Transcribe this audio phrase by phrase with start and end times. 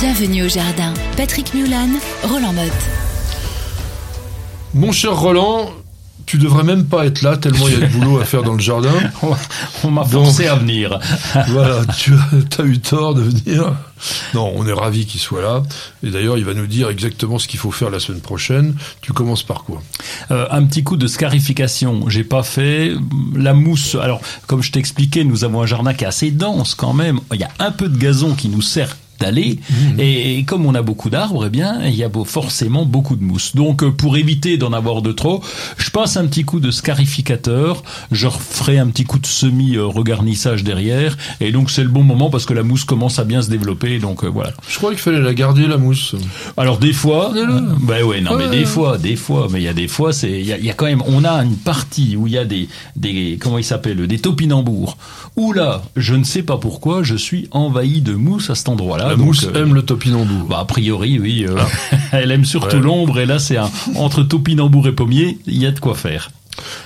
[0.00, 0.94] Bienvenue au jardin.
[1.16, 1.88] Patrick Mulan,
[2.22, 2.70] Roland Motte.
[4.72, 5.72] Mon cher Roland,
[6.24, 8.52] tu devrais même pas être là tellement il y a du boulot à faire dans
[8.52, 8.92] le jardin.
[9.82, 11.00] On m'a forcé à venir.
[11.48, 13.74] voilà, tu as, eu tort de venir.
[14.34, 15.64] Non, on est ravi qu'il soit là.
[16.04, 18.76] Et d'ailleurs, il va nous dire exactement ce qu'il faut faire la semaine prochaine.
[19.00, 19.82] Tu commences par quoi?
[20.30, 22.08] Euh, Un petit coup de scarification.
[22.08, 22.92] J'ai pas fait
[23.34, 23.96] la mousse.
[23.96, 27.18] Alors, comme je t'expliquais, nous avons un jardin qui est assez dense quand même.
[27.34, 29.58] Il y a un peu de gazon qui nous sert d'aller.
[29.70, 29.74] Mmh.
[30.00, 33.54] Et, comme on a beaucoup d'arbres, eh bien, il y a forcément beaucoup de mousse.
[33.54, 35.42] Donc, euh, pour éviter d'en avoir de trop,
[35.76, 41.16] je passe un petit coup de scarificateur, je ferai un petit coup de semi-regarnissage derrière,
[41.40, 43.98] et donc c'est le bon moment parce que la mousse commence à bien se développer.
[43.98, 44.52] Donc euh, voilà.
[44.68, 46.14] Je crois qu'il fallait la garder la mousse.
[46.56, 47.32] Alors des fois,
[47.80, 50.40] ben ouais, non, mais des fois, des fois, mais il y a des fois, c'est,
[50.40, 53.38] il y a, quand même, on a une partie où il y a des, des,
[53.40, 54.96] comment il s'appelle, des topinambours.
[55.36, 59.07] Où là, je ne sais pas pourquoi, je suis envahi de mousse à cet endroit-là.
[59.08, 60.48] La mousse euh, aime le topinambour.
[60.48, 61.46] Bah, a priori, oui.
[61.48, 61.96] Euh, ah.
[62.12, 65.70] elle aime surtout l'ombre, et là, c'est un, entre topinambour et pommier, il y a
[65.70, 66.30] de quoi faire.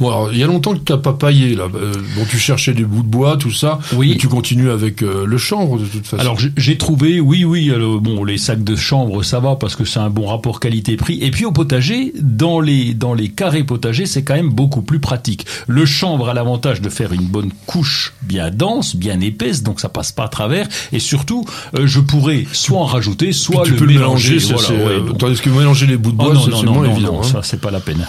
[0.00, 1.68] Bon, alors, il y a longtemps que tu n'as pas paillé, là.
[1.74, 3.78] Euh, bon, tu cherchais des bouts de bois, tout ça.
[3.94, 4.12] Oui.
[4.12, 6.20] Et tu continues avec euh, le chanvre, de toute façon.
[6.20, 10.00] Alors, j'ai trouvé, oui, oui, bon, les sacs de chanvre, ça va, parce que c'est
[10.00, 11.18] un bon rapport qualité-prix.
[11.22, 15.00] Et puis, au potager, dans les, dans les carrés potagers, c'est quand même beaucoup plus
[15.00, 15.46] pratique.
[15.66, 19.88] Le chanvre a l'avantage de faire une bonne couche bien dense, bien épaisse, donc ça
[19.88, 20.68] passe pas à travers.
[20.92, 21.44] Et surtout,
[21.78, 24.38] euh, je pourrais soit en rajouter, soit le, peux mélanger.
[24.38, 27.14] voilà, tandis que mélanger les bouts de oh bois, c'est moins évident.
[27.14, 28.06] Non, ça, c'est pas la peine.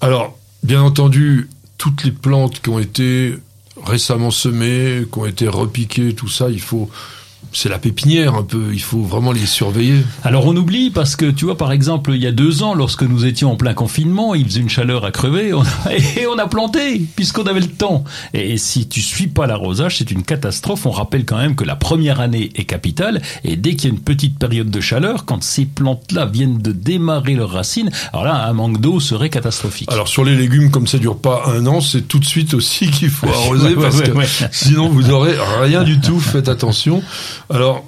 [0.00, 3.34] Alors, Bien entendu, toutes les plantes qui ont été
[3.84, 6.90] récemment semées, qui ont été repiquées, tout ça, il faut
[7.52, 10.02] c'est la pépinière un peu, il faut vraiment les surveiller.
[10.22, 13.02] Alors on oublie parce que tu vois par exemple il y a deux ans lorsque
[13.02, 15.52] nous étions en plein confinement, il faisait une chaleur à crever
[16.16, 18.04] et on a planté puisqu'on avait le temps.
[18.34, 20.86] Et si tu suis pas l'arrosage c'est une catastrophe.
[20.86, 23.94] On rappelle quand même que la première année est capitale et dès qu'il y a
[23.94, 28.46] une petite période de chaleur, quand ces plantes-là viennent de démarrer leurs racines, alors là
[28.46, 29.90] un manque d'eau serait catastrophique.
[29.90, 32.90] Alors sur les légumes comme ça dure pas un an, c'est tout de suite aussi
[32.90, 34.12] qu'il faut arroser parce que
[34.52, 36.20] sinon vous aurez rien du tout.
[36.20, 37.02] Faites attention.
[37.50, 37.84] Alors,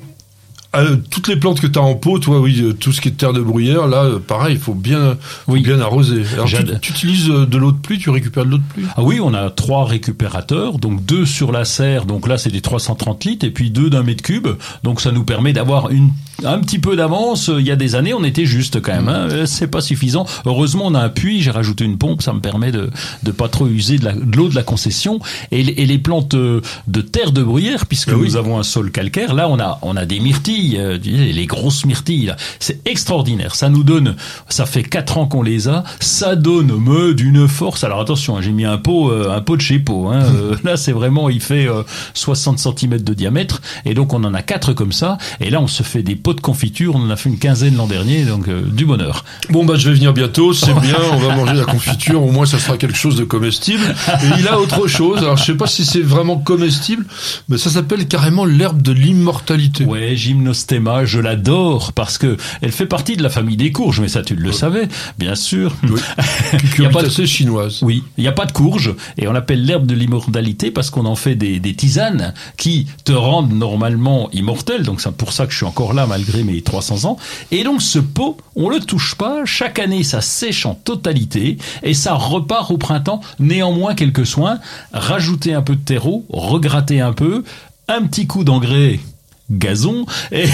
[0.76, 3.09] euh, toutes les plantes que tu as en pot, toi, oui, euh, tout ce qui
[3.09, 5.62] est terre de bruyère, là, euh, pareil, il faut bien, oui.
[5.62, 6.22] bien arroser.
[6.34, 8.84] Alors, tu, utilises de l'eau de pluie, tu récupères de l'eau de pluie?
[8.97, 12.60] Ah oui, on a trois récupérateurs, donc deux sur la serre, donc là c'est des
[12.60, 14.47] 330 litres, et puis deux d'un mètre cube,
[14.84, 16.10] donc ça nous permet d'avoir une
[16.45, 17.51] un petit peu d'avance.
[17.59, 19.09] Il y a des années, on était juste quand même.
[19.09, 19.47] Hein.
[19.47, 20.27] C'est pas suffisant.
[20.47, 21.43] Heureusement, on a un puits.
[21.43, 22.91] J'ai rajouté une pompe, ça me permet de
[23.23, 25.21] de pas trop user de l'eau de, la concession.
[25.51, 29.34] Et, et, les plantes de terre de bruyère, puisque ah nous avons un sol calcaire,
[29.34, 33.55] là on a on a des myrtilles euh, les grosses myrtilles, c'est extraordinaire.
[33.55, 34.17] Ça nous donne,
[34.49, 37.84] ça fait quatre ans qu'on les a, ça donne me d'une force.
[37.84, 40.09] Alors attention, hein, j'ai mis un pot, euh, un pot de chez pot.
[40.09, 40.21] Hein.
[40.41, 41.67] Euh, là, c'est vraiment, il fait
[42.15, 45.19] 60 cm de diamètre, et donc on en a quatre comme ça.
[45.41, 46.94] Et là, on se fait des pots de confiture.
[46.96, 49.24] On en a fait une quinzaine l'an dernier, donc du bonheur.
[49.50, 50.52] Bon bah, je vais venir bientôt.
[50.52, 50.96] C'est bien.
[51.12, 52.22] On va manger la confiture.
[52.22, 53.94] Au moins, ça sera quelque chose de comestible.
[54.22, 55.18] Et il a autre chose.
[55.18, 57.04] Alors, je sais pas si c'est vraiment comestible,
[57.48, 59.84] mais ça s'appelle carrément l'herbe de l'immortalité.
[59.84, 60.52] Ouais, gymno
[61.04, 64.34] je l'adore parce que elle fait partie de la famille des courges, mais ça tu
[64.34, 65.74] le savais, bien sûr.
[65.91, 66.00] Oui.
[66.78, 67.80] il y a pas de chinoise.
[67.82, 71.04] Oui, il n'y a pas de courge et on appelle l'herbe de l'immortalité parce qu'on
[71.04, 74.82] en fait des, tisanes qui te rendent normalement immortel.
[74.82, 77.16] Donc c'est pour ça que je suis encore là malgré mes 300 ans.
[77.50, 79.44] Et donc ce pot, on le touche pas.
[79.44, 83.20] Chaque année, ça sèche en totalité et ça repart au printemps.
[83.38, 84.59] Néanmoins, quelques soins,
[84.92, 87.44] rajouter un peu de terreau, regratter un peu,
[87.88, 89.00] un petit coup d'engrais
[89.50, 90.44] gazon et,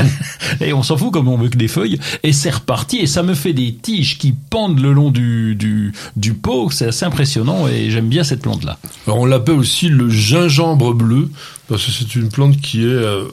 [0.60, 3.22] et on s'en fout comme on veut que des feuilles et c'est reparti et ça
[3.22, 7.68] me fait des tiges qui pendent le long du, du, du pot c'est assez impressionnant
[7.68, 11.30] et j'aime bien cette plante là alors on l'appelle aussi le gingembre bleu
[11.68, 13.28] parce que c'est une plante qui est euh,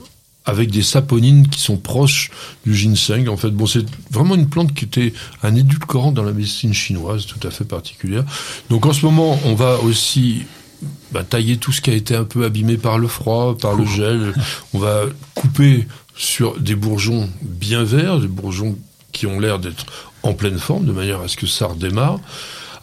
[0.50, 2.32] avec des saponines qui sont proches
[2.66, 3.28] du ginseng.
[3.30, 7.26] En fait, bon, c'est vraiment une plante qui était un édulcorant dans la médecine chinoise,
[7.26, 8.24] tout à fait particulière.
[8.70, 10.44] Donc en ce moment, on va aussi
[11.12, 13.86] bah, tailler tout ce qui a été un peu abîmé par le froid, par le
[13.86, 14.34] gel.
[14.74, 15.04] On va
[15.36, 18.78] couper sur des bourgeons bien verts, des bourgeons
[19.12, 19.86] qui ont l'air d'être
[20.24, 22.20] en pleine forme, de manière à ce que ça redémarre.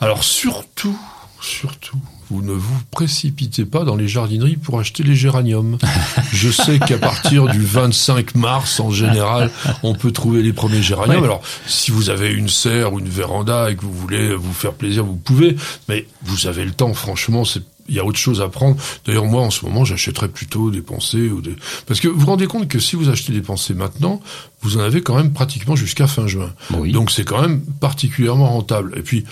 [0.00, 0.96] Alors surtout,
[1.40, 1.98] surtout,
[2.30, 5.78] vous ne vous précipitez pas dans les jardineries pour acheter les géraniums.
[6.32, 9.50] Je sais qu'à partir du 25 mars, en général,
[9.82, 11.24] on peut trouver les premiers géraniums.
[11.24, 14.72] Alors, si vous avez une serre ou une véranda et que vous voulez vous faire
[14.72, 15.56] plaisir, vous pouvez,
[15.88, 18.76] mais vous avez le temps, franchement, c'est il y a autre chose à prendre.
[19.04, 21.54] D'ailleurs, moi, en ce moment, j'achèterais plutôt des pensées ou des...
[21.86, 24.20] Parce que vous vous rendez compte que si vous achetez des pensées maintenant,
[24.62, 26.52] vous en avez quand même pratiquement jusqu'à fin juin.
[26.70, 28.94] Donc, c'est quand même particulièrement rentable.
[28.96, 29.24] Et puis,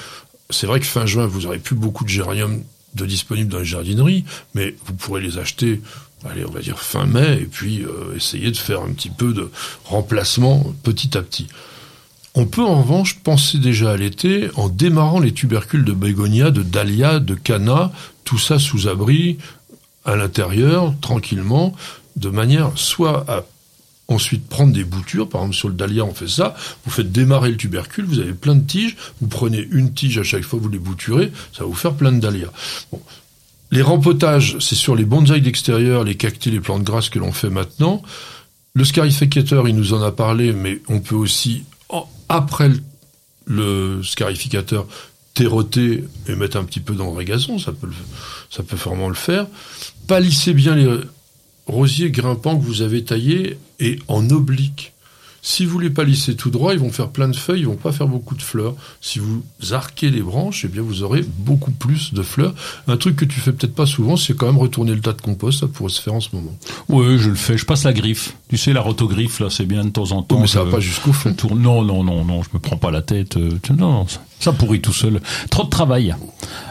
[0.55, 2.63] c'est vrai que fin juin, vous aurez plus beaucoup de géraniums
[2.95, 4.25] de disponibles dans les jardineries,
[4.55, 5.81] mais vous pourrez les acheter
[6.31, 9.33] allez, on va dire fin mai, et puis euh, essayer de faire un petit peu
[9.33, 9.51] de
[9.85, 11.49] remplacement petit à petit.
[12.35, 16.63] On peut en revanche penser déjà à l'été en démarrant les tubercules de bégonia, de
[16.63, 17.93] dahlia, de canna,
[18.25, 19.39] tout ça sous abri,
[20.05, 21.75] à l'intérieur, tranquillement,
[22.17, 23.45] de manière soit à
[24.09, 26.55] ensuite prendre des boutures, par exemple sur le dahlia on fait ça,
[26.85, 30.23] vous faites démarrer le tubercule, vous avez plein de tiges, vous prenez une tige à
[30.23, 32.53] chaque fois, vous les bouturez, ça va vous faire plein de dahlias.
[32.93, 33.01] Bon.
[33.71, 37.51] Les rempotages, c'est sur les bonsaïs d'extérieur, les cactus, les plantes grasses que l'on fait
[37.51, 38.03] maintenant.
[38.75, 41.65] Le scarificateur, il nous en a parlé, mais on peut aussi,
[42.29, 42.71] après
[43.47, 44.87] le, scarificateur,
[45.33, 47.89] terroter et mettre un petit peu dans le gazon, ça peut,
[48.51, 49.47] ça peut vraiment le faire.
[50.07, 51.01] Palisser bien les,
[51.67, 54.95] rosiers grimpants que vous avez taillés et en oblique.
[55.47, 57.93] Si vous les palissez tout droit, ils vont faire plein de feuilles, ils vont pas
[57.93, 58.75] faire beaucoup de fleurs.
[59.03, 62.55] Si vous arquez les branches, eh bien vous aurez beaucoup plus de fleurs.
[62.89, 65.21] Un truc que tu fais peut-être pas souvent, c'est quand même retourner le tas de
[65.21, 66.57] compost, ça pourrait se faire en ce moment.
[66.89, 68.35] Oui, je le fais, je passe la griffe.
[68.49, 70.41] Tu sais, la rotogriffe, là, c'est bien de temps en temps.
[70.41, 71.37] mais ça va pas jusqu'au fond.
[71.55, 73.37] Non, non, non, non, je me prends pas la tête.
[73.37, 74.07] Euh, non, non,
[74.41, 75.21] ça pourrit tout seul.
[75.51, 76.17] Trop de travail.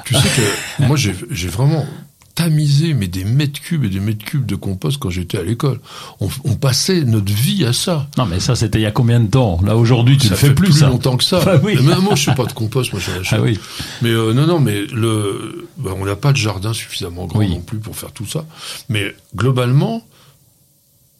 [0.05, 1.85] Tu sais que moi, j'ai vraiment
[2.35, 5.79] tamiser mais des mètres cubes et des mètres cubes de compost quand j'étais à l'école.
[6.19, 8.07] On, passait notre vie à ça.
[8.17, 9.59] Non mais ça c'était il y a combien de temps?
[9.63, 10.87] Là aujourd'hui tu ne fais plus, ça.
[10.87, 11.41] longtemps que ça.
[11.53, 11.77] Ah oui.
[12.01, 13.01] moi je fais pas de compost, moi.
[13.31, 13.59] Ah oui.
[14.01, 17.61] Mais euh, non non mais le ben, on n'a pas de jardin suffisamment grand non
[17.61, 18.45] plus pour faire tout ça.
[18.89, 20.05] Mais globalement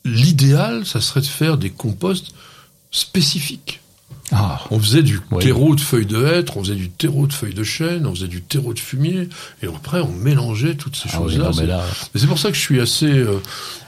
[0.06, 2.34] l'idéal ça serait de faire des composts
[2.92, 3.83] spécifiques.
[4.34, 4.60] Ah.
[4.72, 7.64] On faisait du terreau de feuilles de hêtre, on faisait du terreau de feuilles de
[7.64, 9.30] chêne, on faisait du terreau de fumier,
[9.62, 11.52] et après on mélangeait toutes ces ah choses-là.
[12.16, 13.42] c'est pour ça que je suis assez euh,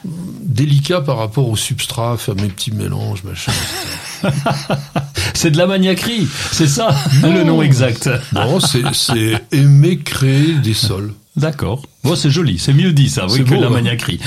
[0.05, 3.51] délicat par rapport au substrat, faire mes petits mélanges, machin.
[5.33, 8.09] c'est de la maniaquerie, c'est ça le nom exact.
[8.33, 11.13] non, c'est aimer créer des sols.
[11.35, 11.81] D'accord.
[12.03, 14.19] Bon, c'est joli, c'est mieux dit ça, oui, que de la maniaquerie.